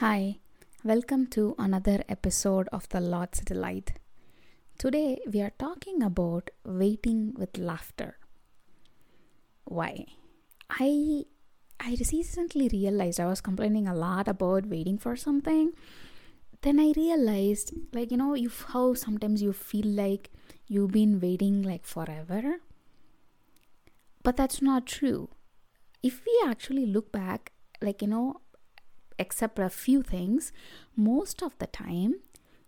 [0.00, 0.40] Hi,
[0.84, 3.92] welcome to another episode of the Lord's Delight.
[4.76, 8.18] Today we are talking about waiting with laughter.
[9.64, 10.04] Why?
[10.68, 11.24] I
[11.80, 15.72] I recently realized I was complaining a lot about waiting for something.
[16.60, 20.30] Then I realized like you know you how sometimes you feel like
[20.68, 22.56] you've been waiting like forever.
[24.22, 25.30] But that's not true.
[26.02, 28.40] If we actually look back like you know
[29.18, 30.52] except for a few things,
[30.96, 32.16] most of the time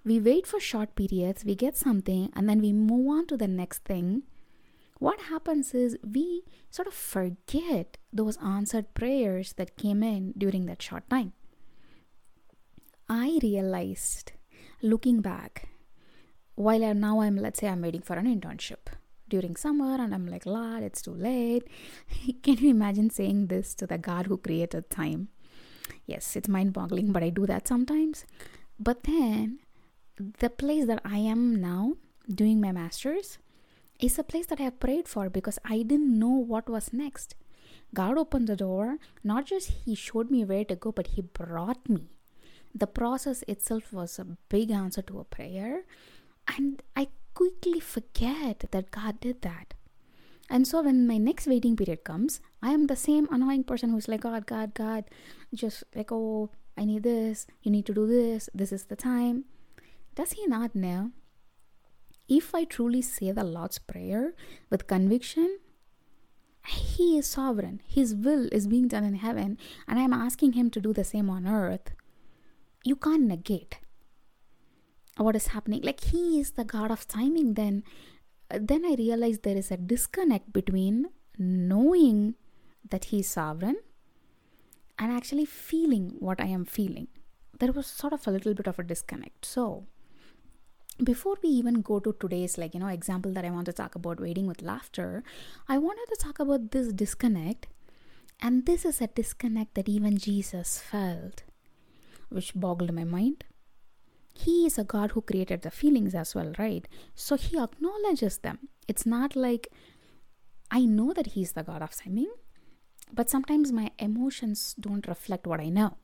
[0.04, 3.48] we wait for short periods, we get something, and then we move on to the
[3.48, 4.22] next thing.
[4.98, 10.80] What happens is we sort of forget those answered prayers that came in during that
[10.80, 11.34] short time.
[13.08, 14.32] I realized
[14.82, 15.68] looking back,
[16.54, 18.88] while I, now I'm, let's say, I'm waiting for an internship
[19.28, 21.64] during summer and I'm like, Lord, it's too late.
[22.42, 25.28] Can you imagine saying this to the God who created time?
[26.06, 28.24] Yes, it's mind boggling, but I do that sometimes.
[28.78, 29.58] But then,
[30.38, 31.94] the place that I am now
[32.32, 33.38] doing my master's
[34.00, 37.34] is a place that I have prayed for because I didn't know what was next.
[37.94, 41.88] God opened the door, not just He showed me where to go, but He brought
[41.88, 42.08] me.
[42.74, 45.84] The process itself was a big answer to a prayer,
[46.56, 49.74] and I quickly forget that God did that.
[50.50, 54.08] And so when my next waiting period comes, I am the same annoying person who's
[54.08, 55.04] like, God, God, God,
[55.54, 59.44] just like, oh, I need this, you need to do this, this is the time.
[60.14, 61.10] Does he not know?
[62.28, 64.34] If I truly say the Lord's Prayer
[64.70, 65.58] with conviction,
[66.66, 67.80] he is sovereign.
[67.86, 71.30] His will is being done in heaven, and I'm asking him to do the same
[71.30, 71.92] on earth.
[72.84, 73.78] You can't negate
[75.16, 75.82] what is happening.
[75.82, 77.82] Like he is the God of timing, then
[78.50, 81.08] then I realized there is a disconnect between
[81.38, 82.34] knowing
[82.88, 83.76] that He's sovereign
[84.98, 87.08] and actually feeling what I am feeling.
[87.58, 89.44] There was sort of a little bit of a disconnect.
[89.44, 89.86] So,
[91.02, 93.94] before we even go to today's like you know example that i want to talk
[93.94, 95.22] about waiting with laughter
[95.68, 97.68] i wanted to talk about this disconnect
[98.40, 101.44] and this is a disconnect that even jesus felt
[102.30, 103.44] which boggled my mind
[104.38, 106.86] he is a God who created the feelings as well, right?
[107.16, 108.68] So he acknowledges them.
[108.86, 109.66] It's not like
[110.70, 112.30] I know that he's the God of timing,
[113.12, 115.96] but sometimes my emotions don't reflect what I know.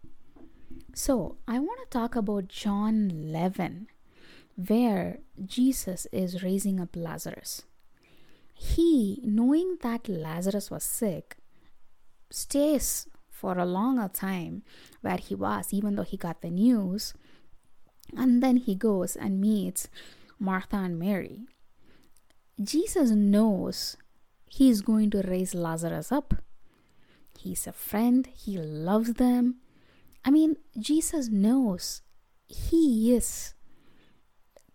[0.94, 3.86] So I want to talk about John 11,
[4.56, 7.62] where Jesus is raising up Lazarus.
[8.52, 11.36] He, knowing that Lazarus was sick,
[12.30, 14.64] stays for a longer time
[15.02, 17.14] where he was, even though he got the news
[18.16, 19.88] and then he goes and meets
[20.38, 21.46] Martha and Mary.
[22.62, 23.96] Jesus knows
[24.48, 26.34] he's going to raise Lazarus up.
[27.38, 29.56] He's a friend, he loves them.
[30.24, 32.02] I mean, Jesus knows
[32.46, 33.54] he is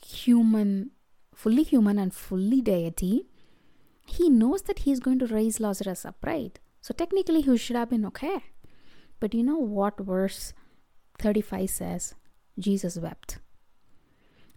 [0.05, 0.91] human,
[1.33, 3.27] fully human and fully deity.
[4.05, 6.59] He knows that he's going to raise Lazarus up, right?
[6.81, 8.43] So technically, he should have been okay.
[9.19, 10.53] But you know what verse
[11.19, 12.15] 35 says?
[12.59, 13.39] Jesus wept.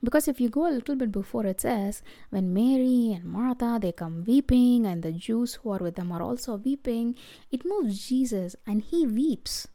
[0.04, 3.92] Because if you go a little bit before, it says, when Mary and Martha they
[3.92, 7.14] come weeping, and the Jews who are with them are also weeping,
[7.52, 9.68] it moves Jesus and he weeps,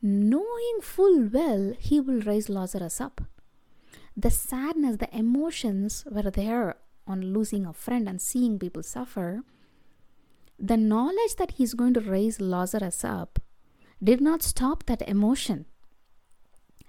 [0.00, 3.22] knowing full well he will raise Lazarus up.
[4.16, 9.42] The sadness, the emotions were there on losing a friend and seeing people suffer.
[10.56, 13.40] The knowledge that he's going to raise Lazarus up
[14.00, 15.66] did not stop that emotion.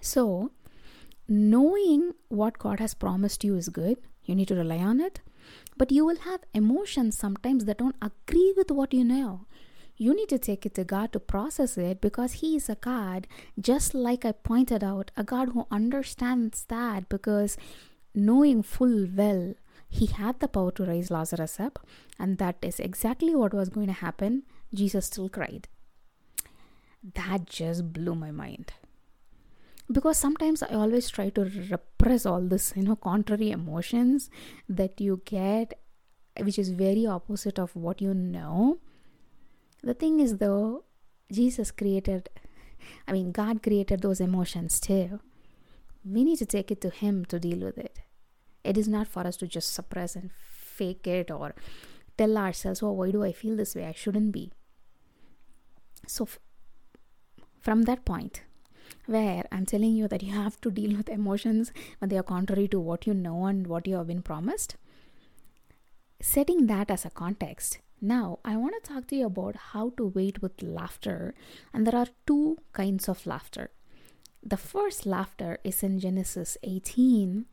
[0.02, 0.52] So,
[1.28, 5.22] knowing what God has promised you is good, you need to rely on it,
[5.78, 9.46] but you will have emotions sometimes that don't agree with what you know.
[9.98, 13.28] You need to take it to God to process it because He is a God,
[13.60, 17.58] just like I pointed out, a God who understands that because
[18.14, 19.54] knowing full well
[19.88, 21.80] He had the power to raise Lazarus up,
[22.20, 24.44] and that is exactly what was going to happen.
[24.74, 25.70] Jesus still cried.
[27.14, 28.74] That just blew my mind
[29.92, 34.30] because sometimes i always try to repress all this you know contrary emotions
[34.68, 35.74] that you get
[36.42, 38.80] which is very opposite of what you know.
[39.84, 40.84] The thing is though
[41.32, 42.30] jesus created
[43.08, 45.20] i mean god created those emotions too.
[46.04, 48.02] We need to take it to him to deal with it.
[48.64, 51.56] It is not for us to just suppress and fake it or
[52.18, 53.86] tell ourselves oh why do i feel this way?
[53.86, 54.52] I shouldn't be.
[56.08, 56.40] So f-
[57.60, 58.44] from that point
[59.08, 62.68] where I'm telling you that you have to deal with emotions when they are contrary
[62.70, 64.76] to what you know and what you have been promised.
[66.22, 70.08] Setting that as a context, now I want to talk to you about how to
[70.08, 71.34] wait with laughter.
[71.74, 73.70] And there are two kinds of laughter
[74.46, 77.46] the first laughter is in Genesis 18,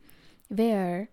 [0.49, 1.09] where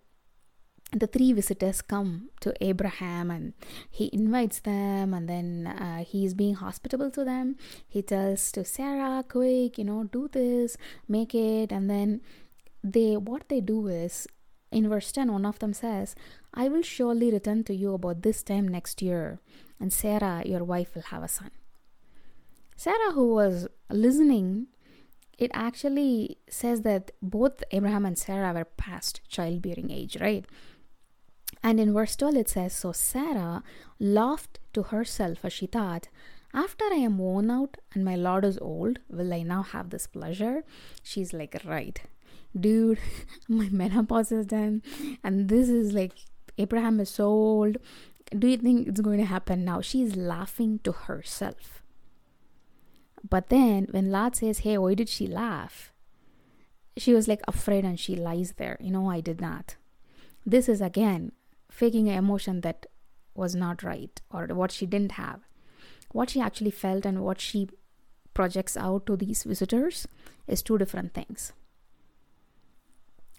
[0.91, 3.53] the three visitors come to Abraham and
[3.89, 7.55] he invites them, and then uh, he's being hospitable to them.
[7.87, 10.77] He tells to Sarah, quick, you know, do this,
[11.07, 12.21] make it, and then
[12.83, 14.27] they what they do is
[14.71, 16.15] in verse 10 one of them says
[16.53, 19.39] i will surely return to you about this time next year
[19.79, 21.51] and sarah your wife will have a son.
[22.75, 24.67] Sarah who was listening
[25.37, 30.45] it actually says that both abraham and sarah were past childbearing age right
[31.63, 33.63] and in verse 12 it says so sarah
[33.99, 36.07] laughed to herself as she thought
[36.53, 40.05] after I am worn out and my Lord is old, will I now have this
[40.05, 40.65] pleasure?
[41.01, 41.97] She's like, right
[42.59, 42.99] dude,
[43.47, 44.81] my menopause is done,
[45.23, 46.13] and this is like
[46.57, 47.77] Abraham is so old.
[48.37, 49.81] Do you think it's going to happen now?
[49.81, 51.83] She's laughing to herself.
[53.27, 55.91] But then when Lord says, Hey, why did she laugh?
[56.97, 58.77] She was like afraid and she lies there.
[58.79, 59.75] You know, I did not.
[60.45, 61.33] This is again
[61.71, 62.85] faking an emotion that
[63.33, 65.39] was not right or what she didn't have.
[66.11, 67.69] What she actually felt and what she
[68.33, 70.07] projects out to these visitors
[70.47, 71.53] is two different things.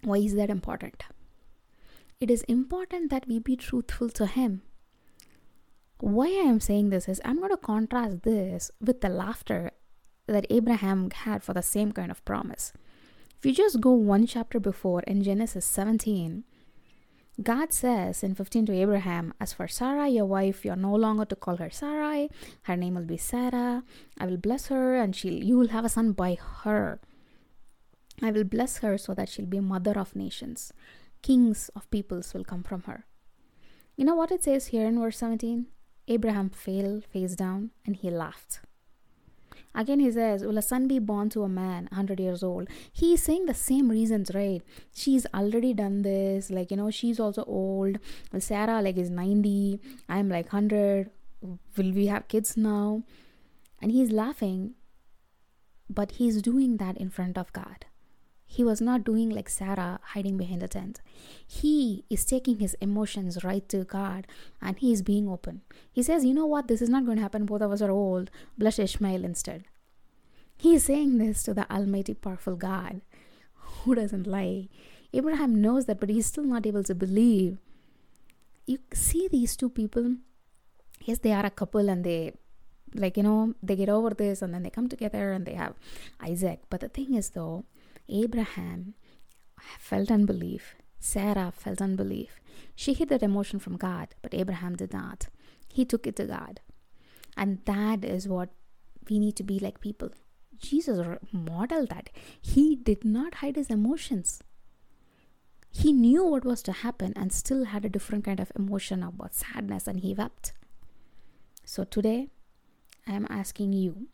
[0.01, 1.03] Why is that important?
[2.19, 4.63] It is important that we be truthful to Him.
[5.99, 9.71] Why I am saying this is I'm going to contrast this with the laughter
[10.27, 12.73] that Abraham had for the same kind of promise.
[13.37, 16.45] If you just go one chapter before in Genesis 17,
[17.41, 21.35] God says in 15 to Abraham, As for Sarah, your wife, you're no longer to
[21.35, 22.29] call her Sarai.
[22.63, 23.83] Her name will be Sarah.
[24.19, 26.99] I will bless her, and she'll, you will have a son by her.
[28.21, 30.73] I will bless her so that she'll be mother of nations.
[31.23, 33.05] Kings of peoples will come from her.
[33.95, 35.65] You know what it says here in verse 17?
[36.07, 38.59] Abraham fell face down and he laughed.
[39.75, 42.67] Again, he says, Will a son be born to a man 100 years old?
[42.91, 44.61] He is saying the same reasons, right?
[44.93, 46.51] She's already done this.
[46.51, 47.97] Like, you know, she's also old.
[48.37, 49.79] Sarah, like, is 90.
[50.07, 51.09] I'm like 100.
[51.41, 53.03] Will we have kids now?
[53.81, 54.75] And he's laughing,
[55.89, 57.85] but he's doing that in front of God.
[58.55, 61.01] He was not doing like Sarah, hiding behind the tent.
[61.47, 64.27] He is taking his emotions right to God
[64.61, 65.61] and he is being open.
[65.91, 66.67] He says, You know what?
[66.67, 67.47] This is not going to happen.
[67.47, 68.29] Both of us are old.
[68.55, 69.63] Bless Ishmael instead.
[70.55, 73.01] He is saying this to the Almighty, powerful God
[73.55, 74.69] who doesn't lie.
[75.13, 77.57] Abraham knows that, but he's still not able to believe.
[78.67, 80.17] You see these two people.
[81.01, 82.33] Yes, they are a couple and they
[82.93, 85.73] like you know they get over this and then they come together and they have
[86.21, 87.65] isaac but the thing is though
[88.09, 88.93] Abraham
[89.79, 90.75] felt unbelief.
[90.99, 92.39] Sarah felt unbelief.
[92.75, 95.27] She hid that emotion from God, but Abraham did not.
[95.67, 96.61] He took it to God.
[97.35, 98.49] And that is what
[99.09, 100.09] we need to be like people.
[100.57, 102.09] Jesus modeled that.
[102.41, 104.41] He did not hide his emotions.
[105.71, 109.33] He knew what was to happen and still had a different kind of emotion about
[109.33, 110.53] sadness and he wept.
[111.65, 112.29] So today,
[113.07, 114.07] I am asking you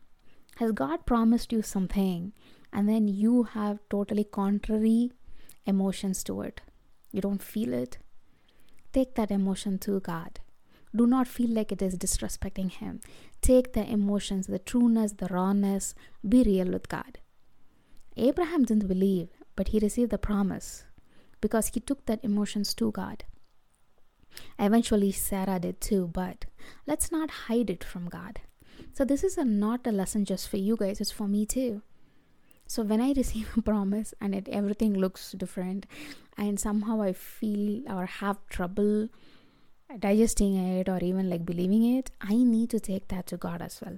[0.56, 2.34] Has God promised you something
[2.72, 5.12] and then you have totally contrary
[5.66, 6.62] emotions to it.
[7.12, 7.98] You don't feel it.
[8.94, 10.40] Take that emotion to God.
[10.96, 13.02] Do not feel like it is disrespecting Him.
[13.42, 15.94] Take the emotions, the trueness, the rawness,
[16.28, 17.20] be real with God.
[18.18, 20.84] Abraham didn't believe, but he received the promise
[21.42, 23.24] because he took that emotions to God.
[24.58, 26.46] Eventually, Sarah did too, but
[26.86, 28.42] let's not hide it from God.
[28.94, 31.82] So, this is a, not a lesson just for you guys, it's for me too
[32.76, 35.86] so when i receive a promise and it everything looks different
[36.38, 39.10] and somehow i feel or have trouble
[39.98, 43.82] digesting it or even like believing it i need to take that to god as
[43.82, 43.98] well.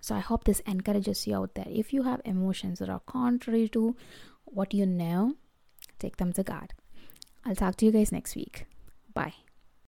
[0.00, 1.66] So i hope this encourages you out there.
[1.68, 3.96] If you have emotions that are contrary to
[4.44, 5.34] what you know
[5.98, 6.74] take them to god.
[7.44, 8.66] I'll talk to you guys next week.
[9.14, 9.45] Bye